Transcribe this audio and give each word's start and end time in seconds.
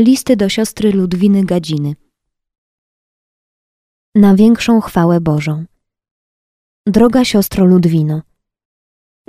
Listy 0.00 0.36
do 0.36 0.48
siostry 0.48 0.92
Ludwiny 0.92 1.44
Gadziny. 1.44 1.94
Na 4.14 4.34
większą 4.34 4.80
chwałę 4.80 5.20
Bożą. 5.20 5.64
Droga 6.86 7.24
siostro 7.24 7.64
Ludwino, 7.64 8.22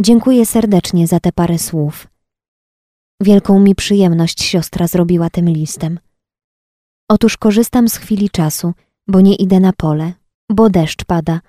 dziękuję 0.01 0.45
serdecznie 0.45 1.07
za 1.07 1.19
te 1.19 1.31
parę 1.31 1.59
słów. 1.59 2.07
Wielką 3.21 3.59
mi 3.59 3.75
przyjemność 3.75 4.43
siostra 4.43 4.87
zrobiła 4.87 5.29
tym 5.29 5.49
listem. 5.49 5.99
Otóż 7.09 7.37
korzystam 7.37 7.89
z 7.89 7.95
chwili 7.95 8.29
czasu, 8.29 8.73
bo 9.07 9.21
nie 9.21 9.35
idę 9.35 9.59
na 9.59 9.73
pole, 9.73 10.13
bo 10.49 10.69
deszcz 10.69 11.05
pada, 11.05 11.41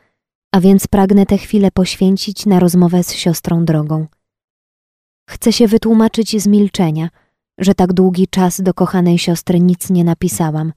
a 0.53 0.61
więc 0.61 0.87
pragnę 0.87 1.27
tę 1.27 1.39
chwilę 1.39 1.71
poświęcić 1.71 2.47
na 2.47 2.59
rozmowę 2.59 3.05
z 3.05 3.13
siostrą 3.13 3.65
drogą. 3.65 4.07
Chcę 5.31 5.53
się 5.53 5.69
wytłumaczyć 5.69 6.43
z 6.43 6.47
milczenia– 6.47 7.09
że 7.59 7.75
tak 7.75 7.93
długi 7.93 8.29
czas 8.29 8.61
do 8.61 8.75
kochanej 8.75 9.19
siostry 9.19 9.61
nic 9.61 9.91
nie 9.91 10.05
napisałam, 10.05 10.73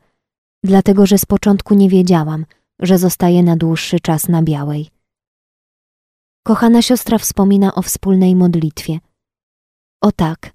dlatego 0.64 1.06
że 1.06 1.18
z 1.18 1.26
początku 1.26 1.76
nie 1.76 1.90
wiedziałam, 1.90 2.46
że 2.80 2.98
zostaje 2.98 3.44
na 3.44 3.56
dłuższy 3.56 4.00
czas 4.00 4.28
na 4.30 4.44
białej. 4.44 4.90
Kochana 6.44 6.82
siostra 6.82 7.18
wspomina 7.18 7.76
o 7.76 7.82
wspólnej 7.82 8.36
modlitwie. 8.36 9.00
O 10.02 10.12
tak, 10.12 10.54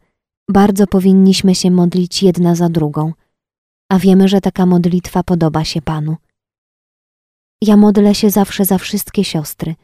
bardzo 0.51 0.87
powinniśmy 0.87 1.55
się 1.55 1.71
modlić 1.71 2.23
jedna 2.23 2.55
za 2.55 2.69
drugą, 2.69 3.13
a 3.91 3.99
wiemy, 3.99 4.29
że 4.29 4.41
taka 4.41 4.67
modlitwa 4.67 5.23
podoba 5.23 5.65
się 5.65 5.83
Panu. 5.83 6.17
Ja 7.63 7.77
modlę 7.77 8.15
się 8.15 8.31
zawsze 8.31 8.65
za 8.65 8.79
wszystkie 8.79 9.25
siostry, 9.25 9.75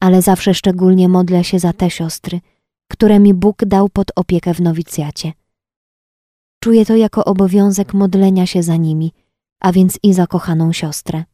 ale 0.00 0.22
zawsze 0.22 0.54
szczególnie 0.54 1.08
modlę 1.08 1.44
się 1.44 1.58
za 1.58 1.72
te 1.72 1.90
siostry, 1.90 2.40
które 2.90 3.20
mi 3.20 3.34
Bóg 3.34 3.64
dał 3.64 3.88
pod 3.88 4.10
opiekę 4.16 4.54
w 4.54 4.60
nowicjacie. 4.60 5.32
Czuję 6.60 6.86
to 6.86 6.96
jako 6.96 7.24
obowiązek 7.24 7.94
modlenia 7.94 8.46
się 8.46 8.62
za 8.62 8.76
nimi, 8.76 9.12
a 9.60 9.72
więc 9.72 9.98
i 10.02 10.14
za 10.14 10.26
kochaną 10.26 10.72
siostrę. 10.72 11.24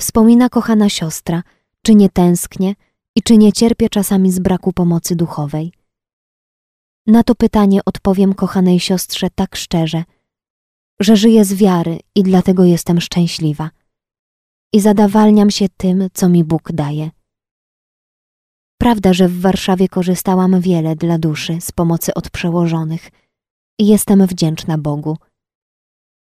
Wspomina 0.00 0.48
kochana 0.48 0.88
siostra, 0.88 1.42
czy 1.82 1.94
nie 1.94 2.08
tęsknię 2.10 2.74
i 3.16 3.22
czy 3.22 3.36
nie 3.36 3.52
cierpię 3.52 3.88
czasami 3.88 4.32
z 4.32 4.38
braku 4.38 4.72
pomocy 4.72 5.16
duchowej. 5.16 5.72
Na 7.06 7.22
to 7.22 7.34
pytanie 7.34 7.80
odpowiem 7.86 8.34
kochanej 8.34 8.80
siostrze 8.80 9.28
tak 9.34 9.56
szczerze, 9.56 10.04
że 11.00 11.16
żyję 11.16 11.44
z 11.44 11.54
wiary 11.54 11.98
i 12.14 12.22
dlatego 12.22 12.64
jestem 12.64 13.00
szczęśliwa. 13.00 13.70
I 14.72 14.80
zadawalniam 14.80 15.50
się 15.50 15.66
tym, 15.76 16.08
co 16.14 16.28
mi 16.28 16.44
Bóg 16.44 16.72
daje. 16.72 17.10
Prawda, 18.78 19.12
że 19.12 19.28
w 19.28 19.40
Warszawie 19.40 19.88
korzystałam 19.88 20.60
wiele 20.60 20.96
dla 20.96 21.18
duszy 21.18 21.60
z 21.60 21.72
pomocy 21.72 22.14
od 22.14 22.30
przełożonych– 22.30 23.10
jestem 23.78 24.26
wdzięczna 24.26 24.78
Bogu. 24.78 25.16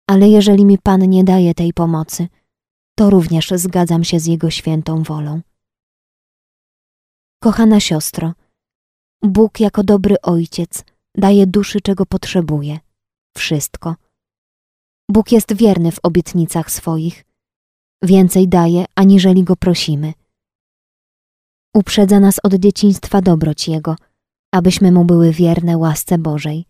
Ale 0.09 0.29
jeżeli 0.29 0.65
mi 0.65 0.77
Pan 0.77 1.09
nie 1.09 1.23
daje 1.23 1.53
tej 1.53 1.73
pomocy, 1.73 2.27
to 2.97 3.09
również 3.09 3.49
zgadzam 3.55 4.03
się 4.03 4.19
z 4.19 4.25
Jego 4.25 4.49
świętą 4.49 5.03
wolą. 5.03 5.41
Kochana 7.43 7.79
siostro, 7.79 8.33
Bóg 9.23 9.59
jako 9.59 9.83
dobry 9.83 10.21
ojciec 10.21 10.83
daje 11.17 11.47
duszy, 11.47 11.81
czego 11.81 12.05
potrzebuje. 12.05 12.79
Wszystko. 13.37 13.95
Bóg 15.11 15.31
jest 15.31 15.53
wierny 15.53 15.91
w 15.91 15.99
obietnicach 16.03 16.71
swoich. 16.71 17.25
Więcej 18.03 18.47
daje, 18.47 18.85
aniżeli 18.95 19.43
Go 19.43 19.55
prosimy. 19.55 20.13
Uprzedza 21.75 22.19
nas 22.19 22.39
od 22.43 22.53
dzieciństwa 22.53 23.21
dobroć 23.21 23.67
Jego, 23.67 23.95
abyśmy 24.53 24.91
Mu 24.91 25.05
były 25.05 25.31
wierne 25.31 25.77
łasce 25.77 26.17
Bożej. 26.17 26.65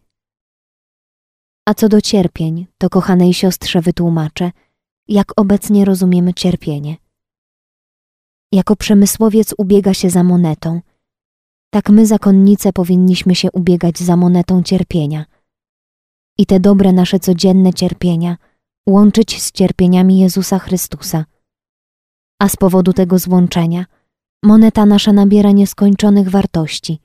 A 1.67 1.73
co 1.73 1.89
do 1.89 2.01
cierpień, 2.01 2.67
to 2.77 2.89
kochanej 2.89 3.33
siostrze 3.33 3.81
wytłumaczę, 3.81 4.51
jak 5.07 5.39
obecnie 5.39 5.85
rozumiemy 5.85 6.33
cierpienie. 6.33 6.95
Jako 8.51 8.75
przemysłowiec 8.75 9.53
ubiega 9.57 9.93
się 9.93 10.09
za 10.09 10.23
monetą, 10.23 10.81
tak 11.69 11.89
my 11.89 12.05
zakonnice 12.05 12.73
powinniśmy 12.73 13.35
się 13.35 13.51
ubiegać 13.51 13.99
za 13.99 14.15
monetą 14.15 14.63
cierpienia 14.63 15.25
i 16.37 16.45
te 16.45 16.59
dobre 16.59 16.93
nasze 16.93 17.19
codzienne 17.19 17.73
cierpienia 17.73 18.37
łączyć 18.87 19.41
z 19.41 19.51
cierpieniami 19.51 20.19
Jezusa 20.19 20.59
Chrystusa. 20.59 21.25
A 22.41 22.49
z 22.49 22.55
powodu 22.55 22.93
tego 22.93 23.19
złączenia 23.19 23.85
moneta 24.43 24.85
nasza 24.85 25.13
nabiera 25.13 25.51
nieskończonych 25.51 26.29
wartości, 26.29 26.99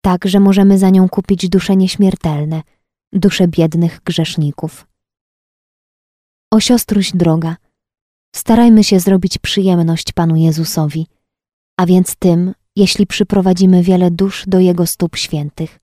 tak 0.00 0.24
że 0.24 0.40
możemy 0.40 0.78
za 0.78 0.90
nią 0.90 1.08
kupić 1.08 1.48
dusze 1.48 1.76
nieśmiertelne– 1.76 2.62
dusze 3.14 3.48
biednych 3.48 4.00
grzeszników. 4.04 4.86
O 6.52 6.60
siostruś 6.60 7.12
droga, 7.12 7.56
starajmy 8.36 8.84
się 8.84 9.00
zrobić 9.00 9.38
przyjemność 9.38 10.12
Panu 10.12 10.36
Jezusowi, 10.36 11.06
a 11.76 11.86
więc 11.86 12.16
tym, 12.16 12.54
jeśli 12.76 13.06
przyprowadzimy 13.06 13.82
wiele 13.82 14.10
dusz 14.10 14.44
do 14.46 14.60
Jego 14.60 14.86
stóp 14.86 15.16
świętych. 15.16 15.80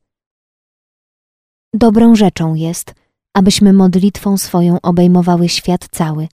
Dobrą 1.74 2.16
rzeczą 2.16 2.56
jest, 2.56 2.94
abyśmy 3.34 3.74
modlitwą 3.74 4.38
swoją 4.38 4.82
obejmowały 4.82 5.50
świat 5.50 5.88
cały, 5.92 6.28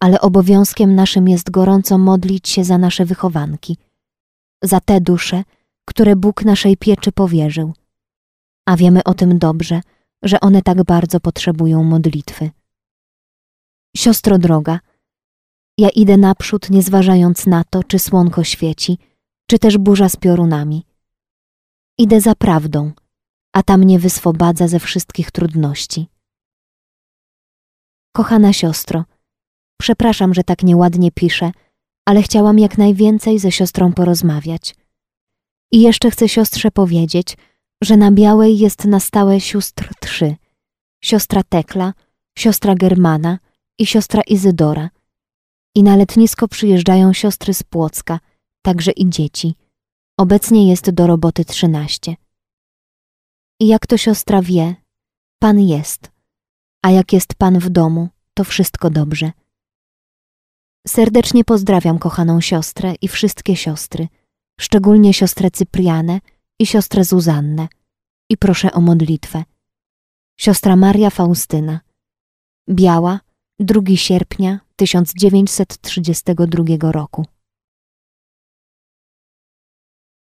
ale 0.00 0.20
obowiązkiem 0.20 0.94
naszym 0.94 1.28
jest 1.28 1.50
gorąco 1.50 1.98
modlić 1.98 2.48
się 2.48 2.64
za 2.64 2.78
nasze 2.78 3.04
wychowanki, 3.04 3.76
za 4.62 4.80
te 4.80 5.00
dusze, 5.00 5.42
które 5.84 6.16
Bóg 6.16 6.44
naszej 6.44 6.76
pieczy 6.76 7.12
powierzył. 7.12 7.72
A 8.66 8.76
wiemy 8.76 9.04
o 9.04 9.14
tym 9.14 9.38
dobrze, 9.38 9.80
że 10.26 10.40
one 10.40 10.62
tak 10.62 10.84
bardzo 10.84 11.20
potrzebują 11.20 11.82
modlitwy. 11.84 12.50
Siostro 13.96 14.38
droga, 14.38 14.80
ja 15.78 15.88
idę 15.88 16.16
naprzód, 16.16 16.70
nie 16.70 16.82
zważając 16.82 17.46
na 17.46 17.64
to, 17.64 17.84
czy 17.84 17.98
słonko 17.98 18.44
świeci, 18.44 18.98
czy 19.50 19.58
też 19.58 19.78
burza 19.78 20.08
z 20.08 20.16
piorunami. 20.16 20.86
Idę 21.98 22.20
za 22.20 22.34
prawdą, 22.34 22.92
a 23.52 23.62
ta 23.62 23.76
mnie 23.76 23.98
wyswobadza 23.98 24.68
ze 24.68 24.80
wszystkich 24.80 25.30
trudności. 25.30 26.06
Kochana 28.12 28.52
siostro, 28.52 29.04
przepraszam, 29.80 30.34
że 30.34 30.44
tak 30.44 30.62
nieładnie 30.62 31.12
piszę, 31.12 31.50
ale 32.08 32.22
chciałam 32.22 32.58
jak 32.58 32.78
najwięcej 32.78 33.38
ze 33.38 33.52
siostrą 33.52 33.92
porozmawiać. 33.92 34.74
I 35.72 35.80
jeszcze 35.80 36.10
chcę 36.10 36.28
siostrze 36.28 36.70
powiedzieć, 36.70 37.36
że 37.82 37.96
na 37.96 38.12
białej 38.12 38.58
jest 38.58 38.84
na 38.84 39.00
stałe 39.00 39.40
sióstr 39.40 39.92
trzy. 40.00 40.36
Siostra 41.04 41.42
Tekla, 41.42 41.94
siostra 42.38 42.74
Germana 42.74 43.38
i 43.78 43.86
siostra 43.86 44.22
Izydora. 44.22 44.90
I 45.74 45.82
na 45.82 45.96
letnisko 45.96 46.48
przyjeżdżają 46.48 47.12
siostry 47.12 47.54
z 47.54 47.62
Płocka, 47.62 48.20
także 48.62 48.92
i 48.92 49.10
dzieci. 49.10 49.54
Obecnie 50.18 50.68
jest 50.68 50.90
do 50.90 51.06
roboty 51.06 51.44
trzynaście. 51.44 52.16
I 53.60 53.66
jak 53.66 53.86
to 53.86 53.96
siostra 53.96 54.42
wie, 54.42 54.74
Pan 55.38 55.60
jest, 55.60 56.10
a 56.82 56.90
jak 56.90 57.12
jest 57.12 57.34
Pan 57.34 57.58
w 57.58 57.70
domu, 57.70 58.08
to 58.34 58.44
wszystko 58.44 58.90
dobrze. 58.90 59.32
Serdecznie 60.86 61.44
pozdrawiam 61.44 61.98
kochaną 61.98 62.40
siostrę 62.40 62.94
i 63.02 63.08
wszystkie 63.08 63.56
siostry, 63.56 64.08
szczególnie 64.60 65.14
siostrę 65.14 65.50
Cyprianę, 65.50 66.20
i 66.58 66.66
siostrę 66.66 67.04
Zuzannę 67.04 67.68
i 68.28 68.36
proszę 68.36 68.72
o 68.72 68.80
modlitwę. 68.80 69.44
Siostra 70.36 70.76
Maria 70.76 71.10
Faustyna. 71.10 71.80
Biała, 72.70 73.20
2 73.60 73.80
sierpnia 73.96 74.60
1932 74.76 76.92
roku. 76.92 77.26